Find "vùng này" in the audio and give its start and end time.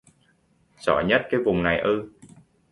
1.45-1.79